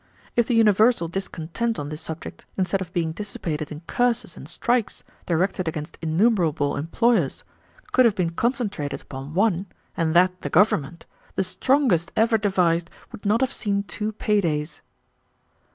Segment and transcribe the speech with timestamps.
[0.35, 5.03] If the universal discontent on this subject, instead of being dissipated in curses and strikes
[5.27, 7.43] directed against innumerable employers,
[7.91, 13.27] could have been concentrated upon one, and that the government, the strongest ever devised would
[13.27, 14.81] not have seen two pay days."